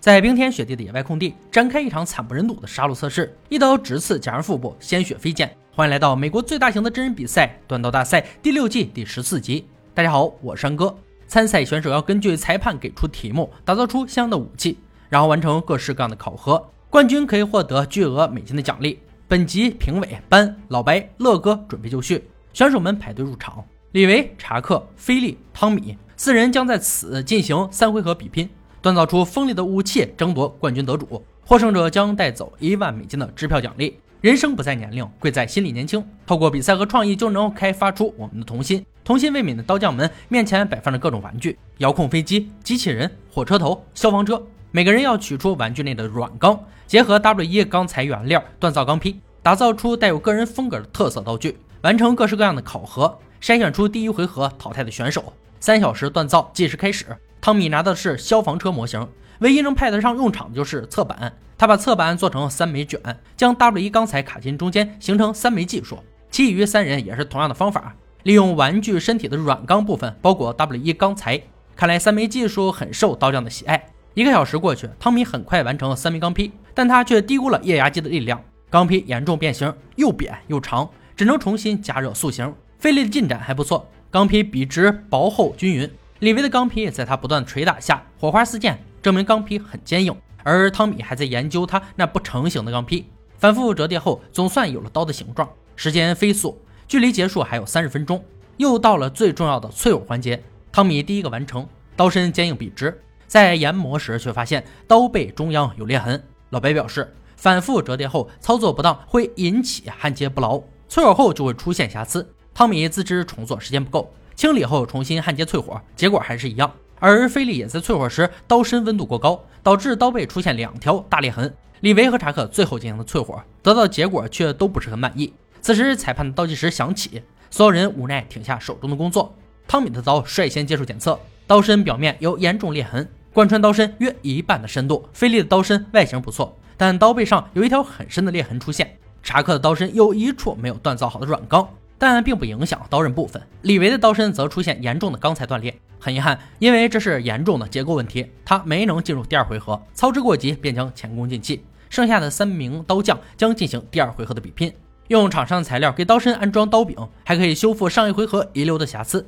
[0.00, 5.54] 在冰天雪地的野外空地展开一场惨不忍睹的杀戮测试，一刀直刺假人腹部，鲜血飞溅。
[5.74, 9.66] 欢迎来到美国最大型的真人比赛——断刀大赛第六季第十四集。
[9.92, 10.96] 大家好，我是山哥。
[11.26, 14.78] 参赛选手要根据裁判给出题目，打造出相应的武器，
[15.10, 16.66] 然后完成各式各样的考核。
[16.88, 18.98] 冠军可以获得巨额美金的奖励。
[19.28, 22.24] 本集评委班、老白、乐哥准备就绪，
[22.54, 23.62] 选手们排队入场。
[23.92, 28.48] 李维、查克、菲利、汤米四人将在此进行三回合比拼。
[28.82, 31.22] 锻造出锋利的武器，争夺冠军得主。
[31.44, 33.98] 获胜者将带走一万美金的支票奖励。
[34.22, 36.02] 人生不在年龄，贵在心理年轻。
[36.26, 38.84] 透过比赛和创意，就能开发出我们的童心。
[39.04, 44.42] 童心未泯的刀匠们面前摆放着各种玩具：遥控飞机、机器人、火车头、消防车。
[44.70, 51.58] 每个人要取出玩具内的软钢，结合 W1 钢材原料锻造钢坯，打造出带有个人风格的特色道具。
[51.82, 55.32] 完成各式各样的考核，筛选出第一回合淘汰的选手。
[55.58, 57.06] 三小时锻造计时开始。
[57.40, 59.08] 汤米拿的是消防车模型，
[59.38, 61.32] 唯一能派得上用场的就是侧板。
[61.56, 63.00] 他把侧板做成三枚卷，
[63.36, 65.98] 将 W1 钢材卡进中间，形成三枚技术。
[66.30, 71.40] 其余三人也是同样的方法，利用玩具身体的软钢部分包裹 W1 钢材。
[71.76, 73.86] 看来三枚技术很受刀匠的喜爱。
[74.14, 82.54] 一个小时过去，汤米很快完成了三枚钢坯，但他却低估了液压机的力量，钢坯严重变形，又扁又长，只能重新加热塑形。
[82.78, 85.90] 费力的进展还不错，钢坯笔直、薄厚、均匀。
[86.20, 90.14] 李维的钢坯在他不断捶打下，火花四溅，证明钢坯很坚硬。
[90.42, 93.06] 而汤米还在研究他那不成形的钢坯，
[93.38, 95.48] 反复折叠后，总算有了刀的形状。
[95.76, 98.22] 时间飞速，距离结束还有三十分钟，
[98.58, 100.42] 又到了最重要的淬火环节。
[100.70, 106.22] 汤米第一个完成，刀身坚硬笔直，在研磨时却发现刀背中央有裂痕。
[106.50, 112.30] 老白表示，反复折叠后操作不当会引起焊接不牢，淬火后就会出现瑕疵。
[112.52, 114.12] 汤米自知重做时间不够。
[114.40, 116.72] 清理后重新焊接淬火，结果还是一样。
[116.98, 121.54] 而菲利也在淬火时刀身温度过高，导致刀背出现两条大裂痕。
[121.80, 125.30] 李维和查克最后进行了淬火，得到的结果却都不是很满意。
[125.60, 129.36] 此时裁判的倒计时响起，所有人无奈停下手中的工作。
[129.68, 135.06] 汤米的刀率先接受检测，刀身表面有严重裂痕，贯穿刀身约一半的深度。
[135.12, 138.96] 菲利的刀身外形不错，但刀背上有一条很深的裂痕出现。
[139.22, 141.68] 查克的刀身有一处没有锻造好的软钢。
[142.00, 143.40] 但并不影响刀刃部分。
[143.60, 149.78] 李维的刀身则出现严重的钢材断裂，很遗憾，因为这是严重的结构问题，他没能进入第二回合。
[149.92, 151.62] 操之过急，便将前功尽弃。
[151.90, 154.72] 剩下的三名刀匠将进行第二回合的比拼，
[155.08, 159.26] 用厂商材料给刀身安装刀柄，还可以修复上一回合遗留的瑕疵。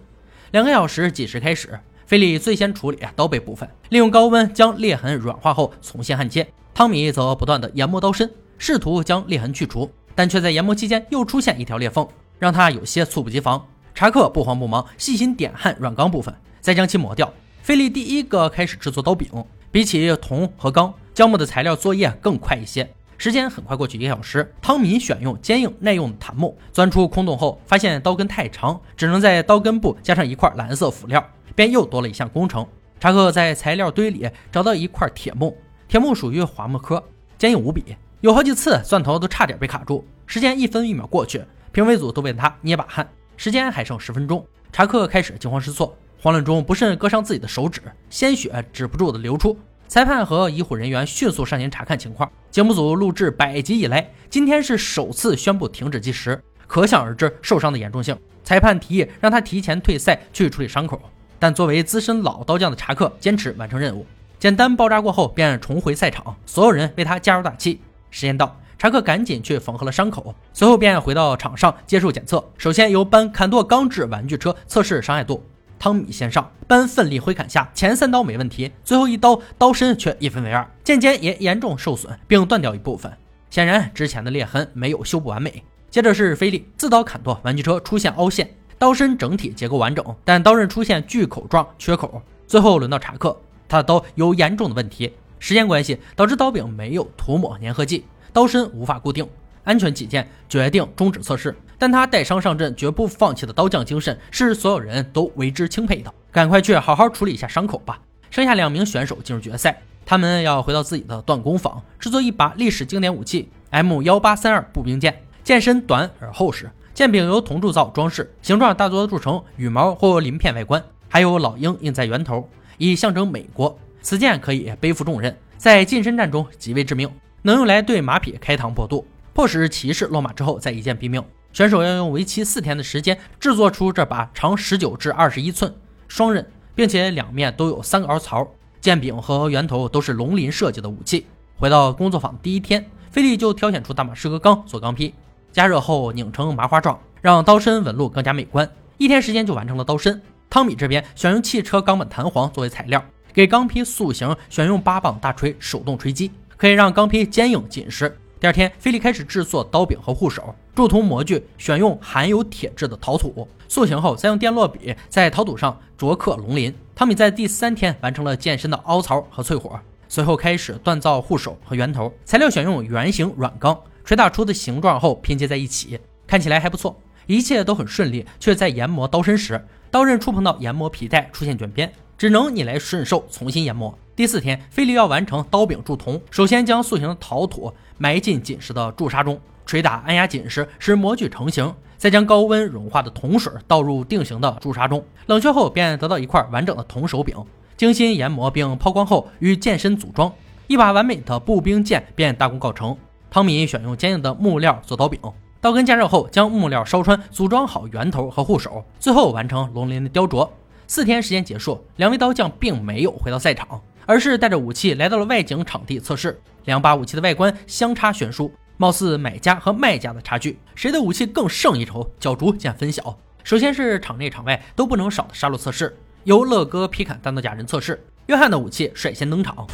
[0.52, 6.48] 两个小时计时开始，菲利最先处理刀背部分，利用高温将裂痕软化后重新焊接。
[6.72, 12.08] 汤米则不断的研磨刀身，试图将裂痕去除，但却在研磨期间又出现一条裂缝。
[12.42, 13.64] 让他有些猝不及防。
[13.94, 17.32] 查克不慌不忙，细心点焊软钢部分，再将其磨掉。
[17.62, 19.28] 菲利第一个开始制作刀柄，
[19.70, 22.92] 比起铜和钢，胶木的材料作业更快一些。
[23.16, 31.24] 时间很快过去一个小时，汤米选用坚硬耐用的檀木，钻出空洞后，发现刀根太长，只能在刀根部加上一块蓝色辅料，
[31.54, 32.66] 便又多了一项工程。
[32.98, 37.04] 查克在材料堆里找到一块铁木，铁木属于桦木科，
[37.38, 40.04] 坚硬无比，有好几次钻头都差点被卡住。
[40.26, 41.40] 时间一分一秒过去。
[41.72, 49.58] 评委组都为他捏把汗，时间还剩十分钟，查克开始惊慌失措，慌乱中不慎割伤自己的手指，鲜血止不住的流出。
[49.88, 52.30] 裁判和医护人员迅速上前查看情况。
[52.50, 58.14] 节目组录制百集以来，今天是首次宣布停止计时，可想而知受伤的严重性。
[58.44, 61.00] 裁判提议让他提前退赛去处理伤口，
[61.38, 64.04] 但作为资深老刀匠的查克坚持完成任务。
[64.38, 67.80] 简单包扎过后，便重回赛场，所有人为他加油打气。
[68.10, 68.58] 时间到。
[68.82, 72.44] 查克赶紧去缝合了伤口，随后便回到场上接受检测。
[72.58, 75.40] 首先由班砍剁钢制玩具车测试伤害度，
[75.78, 83.16] 汤米先上，班奋力挥砍下前三刀没问题，最后一刀刀身却一分为二，剑尖也严重受损，并断掉一部分，
[83.50, 85.62] 显然之前的裂痕没有修补完美。
[85.88, 92.20] 接着是菲利自刀砍剁玩具车，出现凹陷，刀身整体结构完整，但刀刃出现锯口状缺口。
[92.48, 98.04] 最后轮到查克，他的刀有严重的问题，时间关系导致刀柄没有涂抹粘合剂。
[98.32, 99.28] 刀身无法固定，
[99.64, 101.54] 安全起见，决定终止测试。
[101.78, 106.12] 但他带伤上阵，绝不放弃的刀匠精神，是所有人都为之钦佩的。
[106.30, 108.00] 赶快去好好处理一下伤口吧。
[108.30, 115.22] 剩下两名选手进入决赛，他们要回到自己的锻工坊，制作一把历史经典武器 M 幺八三二步兵剑。
[115.44, 123.76] 剑身短而厚实，剑柄由铜铸造装饰，形状大多铸成羽毛或鳞片外观，还有老鹰印在圆头，以象征美国。
[124.00, 127.10] 此剑可以背负重任，在近身战中极为致命。
[127.42, 129.04] 能用来对马匹开膛破肚，
[129.34, 131.22] 迫使骑士落马之后再一剑毙命。
[131.52, 135.74] 选手要用为期四天的时间制作出这把长十九至二十一寸、
[136.08, 138.46] 双刃，并且两面都有三个凹槽，
[138.80, 141.26] 剑柄和圆头都是龙鳞设计的武器。
[141.58, 145.12] 回到工作坊第一天，菲利就挑选出大马士革钢做钢坯，
[145.50, 148.70] 加热后拧成麻花状，让刀身纹路更加美观。
[148.98, 150.22] 一天时间就完成了刀身。
[150.48, 156.30] 汤米这边选用汽车钢板弹簧作为材料，给钢坯塑形，选用八磅大锤手动锤击，
[156.62, 158.16] 可以让钢坯坚硬紧实。
[158.38, 166.72] 第二天，菲利开始制作刀柄和护手，铸铜模具选用含有铁质的陶土，塑形后再用电烙笔在陶土上琢刻龙鳞。
[166.94, 169.76] 汤米在第三天完成了剑身的凹槽和淬火，
[170.08, 175.98] 随后开始锻造护手和圆头，材料选用圆形软钢，锤打出的形状后拼接在一起，
[176.28, 176.96] 看起来还不错。
[177.26, 179.60] 一切都很顺利，却在研磨刀身时，
[179.90, 181.92] 刀刃触碰到研磨皮带出现卷边，
[182.22, 183.92] 只能逆来顺受重新研磨。
[184.14, 189.36] 第四天，菲利要完成刀柄铸铜，首先将塑形的陶土埋进紧实的铸砂中，
[189.66, 197.36] 捶打按压紧实，使模具成型，再将高温融化的铜水倒入定型的铸砂中，冷却后便得到一块完整的铜手柄。
[197.76, 200.32] 精心研磨并抛光后，与剑身组装，
[200.68, 202.96] 一把完美的步兵剑便大功告成。
[203.32, 205.18] 汤米选用坚硬的木料做刀柄，
[205.60, 210.48] 刀根加热后将木料烧穿，组装好圆头和护手，最后完成龙鳞的雕琢。
[210.86, 213.80] 四天时间结束，两位刀匠并没有回到赛场。
[214.04, 222.10] 而是带着武器来到了外景场地测试，两把武器的外观相差悬殊，貌似买家和卖家的差距，谁的武器更胜一筹？
[222.18, 223.16] 角逐见分晓。
[223.44, 229.64] 首先是场内场外都不能少的杀戮测试，由乐哥劈砍单刀假人测试，约翰的武器率先登场。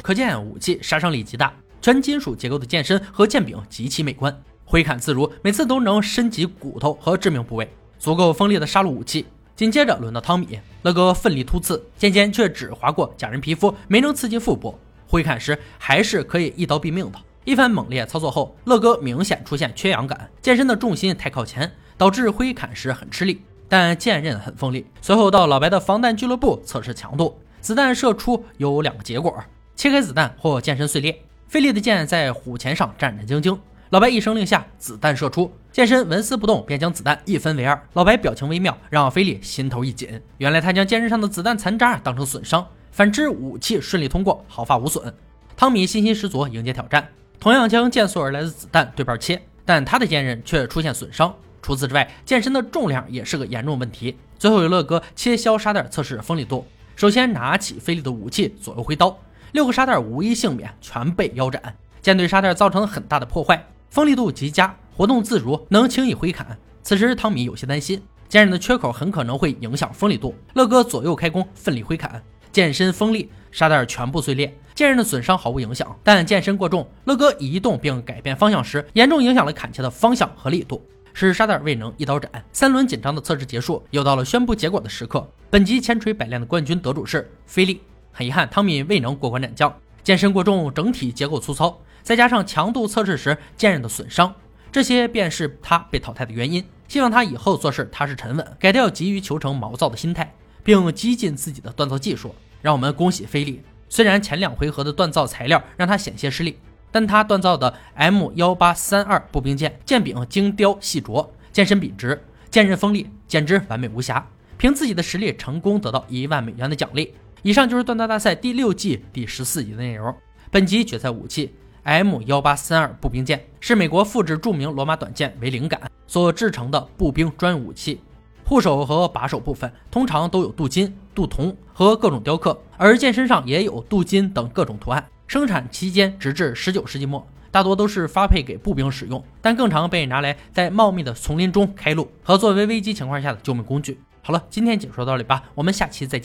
[0.00, 1.52] 可见武器杀伤力极大，
[1.82, 4.32] 全金属结构的剑身和剑柄极其美观，
[4.64, 7.68] 挥砍自如，每次都能深及骨头和致命部位。
[7.98, 9.26] 足够锋利的杀戮武器。
[9.56, 14.76] 紧接着轮到汤米，乐哥奋力突刺，剑尖却只划过假人皮肤，没能刺进腹部。
[15.06, 17.18] 挥砍时还是可以一刀毙命的。
[17.44, 24.84] 一番猛烈操作后，乐哥明显出现缺氧感，剑身的重心太靠前，导致挥砍时很吃力，但剑刃很锋利。
[25.00, 29.32] 随后到老白的防弹俱乐部测试强度，子弹射出有两个结果：
[29.76, 31.16] 切开子弹或剑身碎裂。
[31.46, 33.56] 费力的剑在虎钳上战战兢兢。
[33.94, 37.80] 老白一声令下，子弹射出，剑身纹丝不动，便将子弹一分为二。
[37.92, 40.20] 老白表情微妙，让菲利心头一紧。
[40.38, 45.14] 原来他将剑身上的子弹残渣当成损伤，反之武器顺利通过，毫发无损。
[45.56, 47.08] 汤米信心十足迎接挑战，
[47.38, 51.32] 同样将剑速而来的子弹对半切，但他的剑刃却出现损伤。
[51.62, 54.18] 除此之外，剑身的重量也是个严重问题。
[54.36, 56.66] 最后，由乐哥切削沙袋测试锋利度，
[56.96, 59.16] 首先拿起菲利的武器左右挥刀，
[59.52, 61.76] 六个沙袋无一幸免，全被腰斩。
[62.02, 63.64] 剑对沙袋造成了很大的破坏。
[63.94, 66.58] 锋利度极佳，活动自如，能轻易挥砍。
[66.82, 70.34] 此时汤米有些担心，剑刃的缺口很可能会影响锋利度。
[70.54, 72.20] 乐哥左右开弓，奋力挥砍，
[72.50, 75.96] 剑身锋利，沙袋全部碎裂，剑刃的损伤毫无影响。
[76.02, 82.28] 但剑身过重，乐哥移动并改变方向时，严重影响了砍切的方向和力度，使沙袋未能一刀斩。
[82.50, 85.24] 三轮紧张的测试结束，又到了宣布结果的时刻。
[85.48, 87.80] 本集千锤百炼的冠军得主是菲利。
[88.10, 89.72] 很遗憾，汤米未能过关斩将，
[90.04, 91.80] 剑身过重，整体结构粗糙。
[92.02, 94.32] 再加上强度测试时剑刃的损伤，
[94.70, 96.62] 这些便是他被淘汰的原因。
[96.86, 102.34] 希望他以后做事踏实沉稳，改掉急于求成、毛躁的心态，并激进自己的锻造技术。
[102.60, 106.58] 让我们恭喜菲利，虽然前两回合的锻造材料让他险些失利，
[106.92, 114.26] 但他锻造的 M 幺八三二步兵剑，剑柄精雕细琢，剑身笔直，剑刃锋利，简直完美无瑕。
[114.58, 117.14] 凭自己的实力，成功得到一万美元的奖励。
[117.44, 120.16] 以上就是锻造大赛第六季第十四集的内容。
[120.50, 121.54] 本集决赛武器。
[121.82, 128.00] M 幺八三二步兵剑是美国复制著名罗马短剑为灵感所制成的步兵专用武器，
[128.46, 135.06] 护手和把手部分通常都有镀金、镀铜和各种雕刻，而剑身上也有镀金等各种图案。
[135.26, 144.00] 生产期间直至十九世纪末，大多都是发配给步兵使用，但更常被拿来在茂密的丛林中开路和作为危机情况下的救命工具。
[144.22, 146.22] 好了，今天解说到这里吧，我们下期再见。